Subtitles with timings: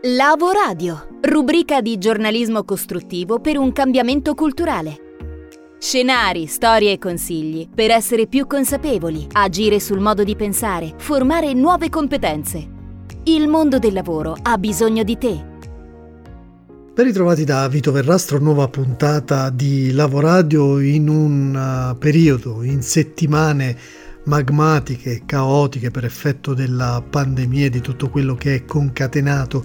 [0.00, 4.96] Lavoradio, rubrica di giornalismo costruttivo per un cambiamento culturale.
[5.76, 11.88] Scenari, storie e consigli per essere più consapevoli, agire sul modo di pensare, formare nuove
[11.88, 12.64] competenze.
[13.24, 15.44] Il mondo del lavoro ha bisogno di te.
[16.94, 23.76] Ben ritrovati da Vito Verrastro, nuova puntata di Lavoradio in un uh, periodo, in settimane
[24.24, 29.64] magmatiche, caotiche per effetto della pandemia e di tutto quello che è concatenato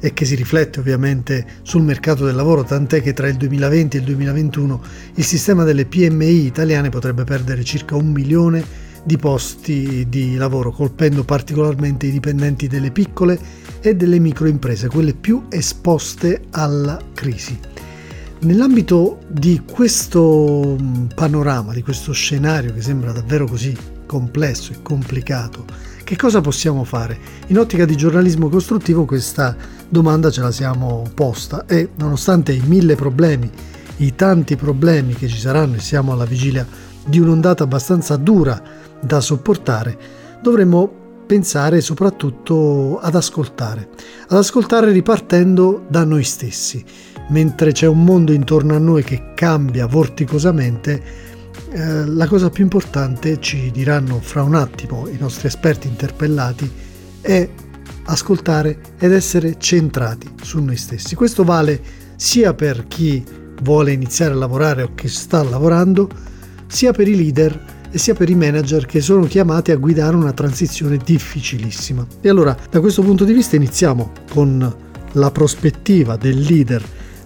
[0.00, 4.00] e che si riflette ovviamente sul mercato del lavoro, tant'è che tra il 2020 e
[4.00, 4.82] il 2021
[5.14, 11.24] il sistema delle PMI italiane potrebbe perdere circa un milione di posti di lavoro, colpendo
[11.24, 13.38] particolarmente i dipendenti delle piccole
[13.80, 17.58] e delle microimprese, quelle più esposte alla crisi.
[18.42, 20.76] Nell'ambito di questo
[21.14, 25.64] panorama, di questo scenario che sembra davvero così complesso e complicato,
[26.02, 27.16] che cosa possiamo fare?
[27.46, 29.56] In ottica di giornalismo costruttivo questa
[29.88, 33.48] domanda ce la siamo posta e nonostante i mille problemi,
[33.98, 36.66] i tanti problemi che ci saranno e siamo alla vigilia
[37.06, 38.60] di un'ondata abbastanza dura
[39.00, 39.96] da sopportare,
[40.42, 40.92] dovremmo
[41.26, 43.88] pensare soprattutto ad ascoltare,
[44.26, 46.84] ad ascoltare ripartendo da noi stessi.
[47.28, 51.02] Mentre c'è un mondo intorno a noi che cambia vorticosamente,
[51.70, 56.70] eh, la cosa più importante, ci diranno fra un attimo i nostri esperti interpellati,
[57.20, 57.48] è
[58.04, 61.14] ascoltare ed essere centrati su noi stessi.
[61.14, 61.80] Questo vale
[62.16, 63.24] sia per chi
[63.62, 66.08] vuole iniziare a lavorare o che sta lavorando,
[66.66, 70.32] sia per i leader e sia per i manager che sono chiamati a guidare una
[70.32, 72.06] transizione difficilissima.
[72.20, 74.76] E allora, da questo punto di vista iniziamo con
[75.12, 76.82] la prospettiva del leader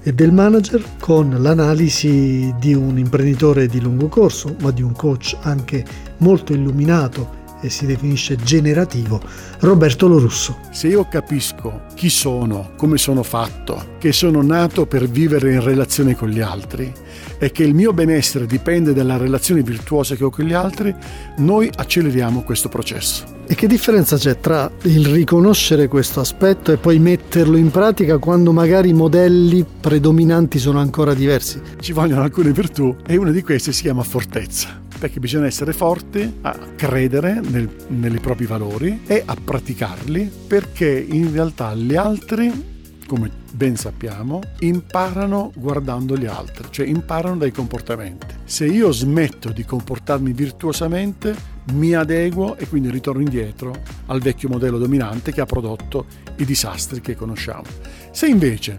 [0.07, 5.37] e del manager con l'analisi di un imprenditore di lungo corso, ma di un coach
[5.41, 5.85] anche
[6.19, 9.21] molto illuminato e si definisce generativo,
[9.61, 10.61] Roberto Lorusso.
[10.71, 16.15] Se io capisco chi sono, come sono fatto, che sono nato per vivere in relazione
[16.15, 16.93] con gli altri
[17.39, 20.95] e che il mio benessere dipende dalla relazione virtuosa che ho con gli altri,
[21.39, 23.36] noi acceleriamo questo processo.
[23.49, 28.51] E che differenza c'è tra il riconoscere questo aspetto e poi metterlo in pratica quando
[28.51, 31.61] magari i modelli predominanti sono ancora diversi?
[31.79, 36.39] Ci vogliono alcune virtù e una di queste si chiama fortezza perché bisogna essere forti
[36.41, 42.75] a credere nel, nei propri valori e a praticarli perché in realtà gli altri
[43.07, 48.27] come ben sappiamo, imparano guardando gli altri, cioè imparano dai comportamenti.
[48.45, 53.75] Se io smetto di comportarmi virtuosamente, mi adeguo e quindi ritorno indietro
[54.07, 56.07] al vecchio modello dominante che ha prodotto
[56.37, 57.65] i disastri che conosciamo.
[58.11, 58.77] Se invece,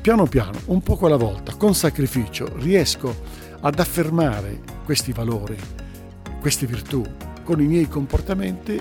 [0.00, 3.14] piano piano, un poco alla volta, con sacrificio, riesco
[3.60, 5.56] ad affermare questi valori,
[6.40, 7.04] queste virtù
[7.44, 8.80] con i miei comportamenti,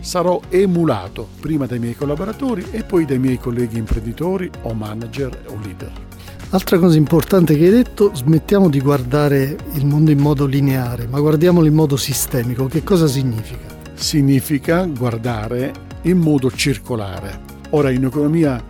[0.00, 5.58] sarò emulato prima dai miei collaboratori e poi dai miei colleghi imprenditori o manager o
[5.62, 6.11] leader.
[6.54, 11.18] Altra cosa importante che hai detto, smettiamo di guardare il mondo in modo lineare, ma
[11.18, 12.66] guardiamolo in modo sistemico.
[12.66, 13.74] Che cosa significa?
[13.94, 17.40] Significa guardare in modo circolare.
[17.70, 18.62] Ora in economia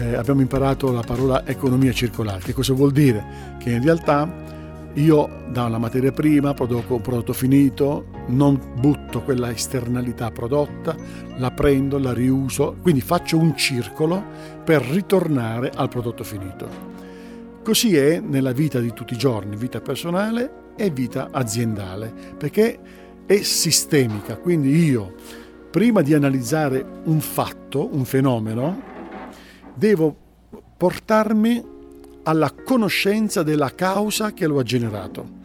[0.00, 2.40] eh, abbiamo imparato la parola economia circolare.
[2.40, 3.56] Che cosa vuol dire?
[3.60, 4.28] Che in realtà
[4.94, 10.96] io da una materia prima produco un prodotto finito, non butto quella esternalità prodotta,
[11.36, 14.20] la prendo, la riuso, quindi faccio un circolo
[14.64, 16.97] per ritornare al prodotto finito.
[17.68, 22.78] Così è nella vita di tutti i giorni, vita personale e vita aziendale, perché
[23.26, 25.12] è sistemica, quindi io
[25.70, 28.80] prima di analizzare un fatto, un fenomeno,
[29.74, 30.16] devo
[30.78, 31.62] portarmi
[32.22, 35.37] alla conoscenza della causa che lo ha generato.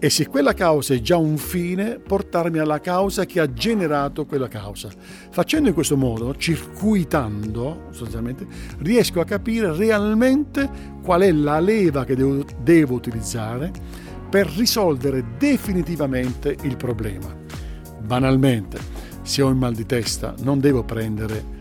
[0.00, 4.46] E se quella causa è già un fine, portarmi alla causa che ha generato quella
[4.46, 4.88] causa.
[5.30, 8.46] Facendo in questo modo, circuitando sostanzialmente,
[8.78, 10.70] riesco a capire realmente
[11.02, 13.72] qual è la leva che devo, devo utilizzare
[14.30, 17.34] per risolvere definitivamente il problema.
[18.00, 18.78] Banalmente,
[19.22, 21.56] se ho il mal di testa, non devo prendere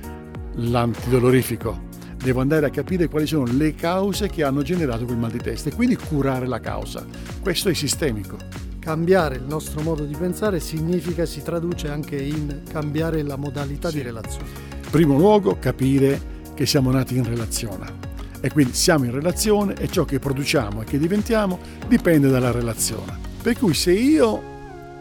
[0.58, 1.87] l'antidolorifico,
[2.18, 5.70] devo andare a capire quali sono le cause che hanno generato quel mal di testa
[5.70, 7.06] e quindi curare la causa.
[7.42, 8.38] Questo è sistemico.
[8.80, 13.98] Cambiare il nostro modo di pensare significa, si traduce anche in cambiare la modalità sì.
[13.98, 14.50] di relazione.
[14.90, 18.06] Primo luogo, capire che siamo nati in relazione.
[18.40, 23.18] E quindi siamo in relazione e ciò che produciamo e che diventiamo dipende dalla relazione.
[23.42, 24.42] Per cui se io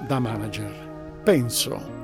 [0.07, 1.95] da manager penso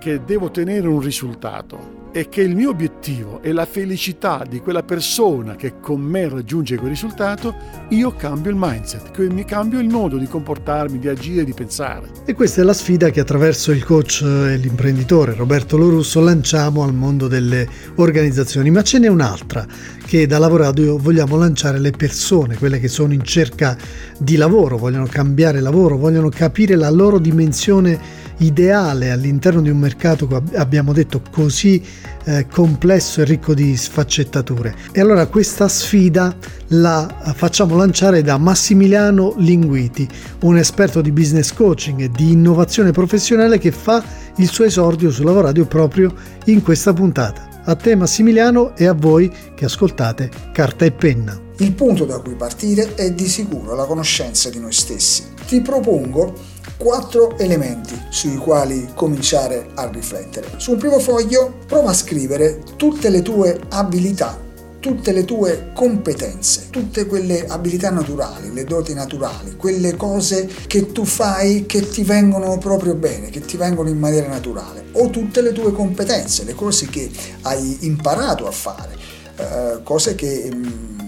[0.00, 4.82] che devo ottenere un risultato e che il mio obiettivo è la felicità di quella
[4.82, 7.54] persona che con me raggiunge quel risultato,
[7.90, 12.08] io cambio il mindset, mi cambio il modo di comportarmi, di agire, di pensare.
[12.24, 16.94] E questa è la sfida che attraverso il coach e l'imprenditore Roberto Lorusso lanciamo al
[16.94, 19.66] mondo delle organizzazioni, ma ce n'è un'altra
[20.04, 23.76] che da lavorato vogliamo lanciare alle persone, quelle che sono in cerca
[24.18, 30.28] di lavoro, vogliono cambiare lavoro, vogliono capire la loro dimensione ideale all'interno di un mercato,
[30.54, 31.82] abbiamo detto, così
[32.24, 34.74] eh, complesso e ricco di sfaccettature.
[34.92, 36.36] E allora questa sfida
[36.68, 40.08] la facciamo lanciare da Massimiliano Linguiti,
[40.40, 44.02] un esperto di business coaching e di innovazione professionale che fa
[44.36, 46.12] il suo esordio su Lavoradio proprio
[46.46, 47.48] in questa puntata.
[47.64, 51.38] A te Massimiliano e a voi che ascoltate Carta e Penna.
[51.58, 55.24] Il punto da cui partire è di sicuro la conoscenza di noi stessi.
[55.46, 56.34] Ti propongo
[56.80, 60.52] quattro elementi sui quali cominciare a riflettere.
[60.56, 64.48] Sul primo foglio prova a scrivere tutte le tue abilità
[64.80, 71.04] tutte le tue competenze, tutte quelle abilità naturali, le doti naturali, quelle cose che tu
[71.04, 75.52] fai che ti vengono proprio bene, che ti vengono in maniera naturale, o tutte le
[75.52, 77.10] tue competenze, le cose che
[77.42, 78.96] hai imparato a fare,
[79.36, 80.50] eh, cose che...
[80.50, 80.99] Mh, mm,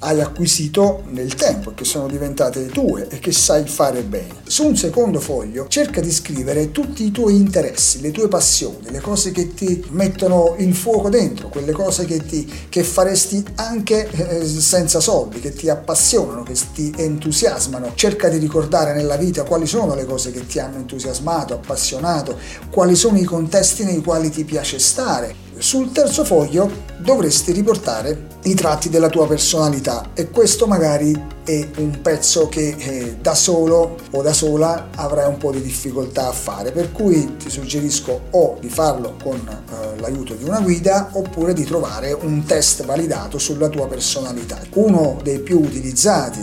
[0.00, 4.34] hai acquisito nel tempo e che sono diventate tue e che sai fare bene.
[4.46, 9.00] Su un secondo foglio cerca di scrivere tutti i tuoi interessi, le tue passioni, le
[9.00, 14.46] cose che ti mettono il fuoco dentro, quelle cose che, ti, che faresti anche eh,
[14.46, 17.92] senza soldi, che ti appassionano, che ti entusiasmano.
[17.94, 22.38] Cerca di ricordare nella vita quali sono le cose che ti hanno entusiasmato, appassionato,
[22.70, 28.54] quali sono i contesti nei quali ti piace stare sul terzo foglio dovresti riportare i
[28.54, 34.22] tratti della tua personalità e questo magari è un pezzo che eh, da solo o
[34.22, 38.68] da sola avrai un po' di difficoltà a fare, per cui ti suggerisco o di
[38.68, 43.86] farlo con eh, l'aiuto di una guida oppure di trovare un test validato sulla tua
[43.86, 44.58] personalità.
[44.74, 46.40] Uno dei più utilizzati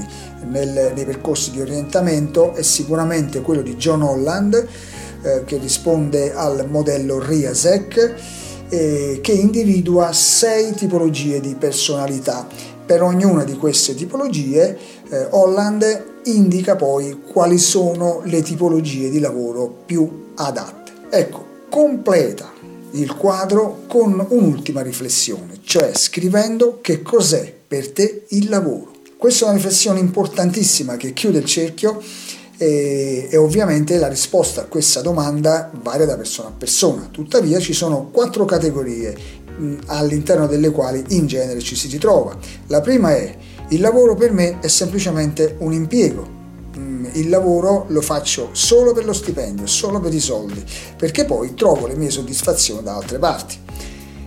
[0.47, 4.67] nel, nei percorsi di orientamento è sicuramente quello di John Holland
[5.21, 8.41] eh, che risponde al modello RIASEC
[8.73, 12.47] eh, che individua sei tipologie di personalità.
[12.83, 14.75] Per ognuna di queste tipologie
[15.09, 20.91] eh, Holland indica poi quali sono le tipologie di lavoro più adatte.
[21.11, 22.51] Ecco, completa
[22.93, 28.91] il quadro con un'ultima riflessione, cioè scrivendo che cos'è per te il lavoro.
[29.17, 32.01] Questa è una riflessione importantissima che chiude il cerchio
[32.63, 37.09] e, e, ovviamente la risposta a questa domanda varia da persona a persona.
[37.11, 39.15] Tuttavia ci sono quattro categorie
[39.57, 42.37] mh, all'interno delle quali in genere ci si ritrova.
[42.67, 43.35] La prima è
[43.69, 46.41] il lavoro per me è semplicemente un impiego.
[47.15, 50.63] Il lavoro lo faccio solo per lo stipendio, solo per i soldi,
[50.97, 53.59] perché poi trovo le mie soddisfazioni da altre parti.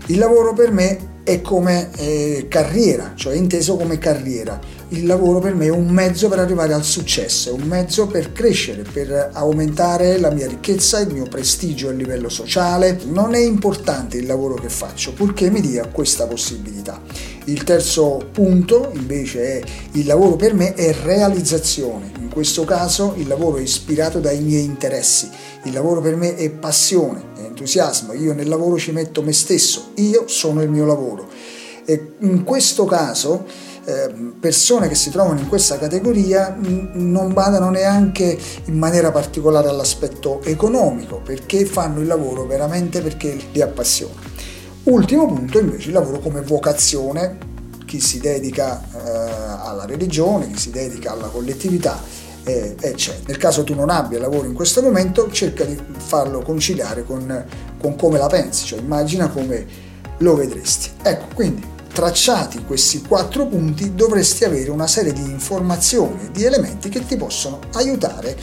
[0.06, 4.60] Il lavoro per me è come eh, carriera, cioè inteso come carriera
[4.90, 8.32] il lavoro per me è un mezzo per arrivare al successo, è un mezzo per
[8.32, 13.00] crescere, per aumentare la mia ricchezza, il mio prestigio a livello sociale.
[13.06, 17.00] Non è importante il lavoro che faccio, purché mi dia questa possibilità.
[17.46, 22.12] Il terzo punto invece è il lavoro per me è realizzazione.
[22.20, 25.28] In questo caso il lavoro è ispirato dai miei interessi.
[25.64, 28.12] Il lavoro per me è passione, è entusiasmo.
[28.12, 31.28] Io nel lavoro ci metto me stesso, io sono il mio lavoro.
[31.84, 33.46] E in questo caso
[33.88, 40.42] Ehm, persone che si trovano in questa categoria non badano neanche in maniera particolare all'aspetto
[40.42, 44.14] economico perché fanno il lavoro veramente perché li appassiona.
[44.84, 47.38] Ultimo punto invece il lavoro come vocazione,
[47.86, 48.98] chi si dedica eh,
[49.62, 52.02] alla religione, chi si dedica alla collettività
[52.42, 53.22] eh, eccetera.
[53.28, 57.44] Nel caso tu non abbia lavoro in questo momento, cerca di farlo conciliare con,
[57.78, 59.64] con come la pensi, cioè immagina come
[60.18, 60.90] lo vedresti.
[61.02, 67.06] Ecco, quindi tracciati questi quattro punti dovresti avere una serie di informazioni, di elementi che
[67.06, 68.36] ti possono aiutare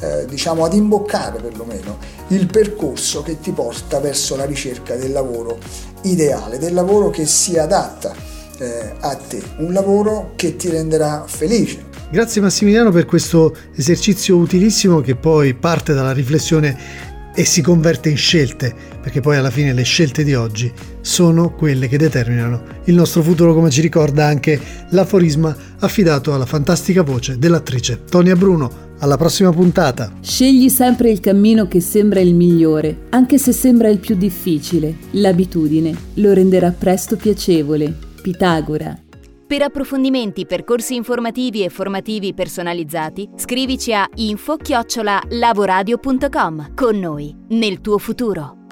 [0.00, 5.58] eh, diciamo ad imboccare perlomeno il percorso che ti porta verso la ricerca del lavoro
[6.04, 8.14] ideale, del lavoro che si adatta
[8.56, 11.84] eh, a te, un lavoro che ti renderà felice.
[12.10, 18.16] Grazie Massimiliano per questo esercizio utilissimo che poi parte dalla riflessione e si converte in
[18.16, 20.72] scelte, perché poi alla fine le scelte di oggi
[21.04, 24.58] sono quelle che determinano il nostro futuro, come ci ricorda anche
[24.88, 28.92] l'aforisma affidato alla fantastica voce dell'attrice Tonia Bruno.
[29.00, 30.10] Alla prossima puntata.
[30.20, 34.96] Scegli sempre il cammino che sembra il migliore, anche se sembra il più difficile.
[35.10, 37.94] L'abitudine lo renderà presto piacevole.
[38.22, 38.98] Pitagora.
[39.46, 46.72] Per approfondimenti, percorsi informativi e formativi personalizzati, scrivici a info-lavoradio.com.
[46.74, 48.63] Con noi, nel tuo futuro.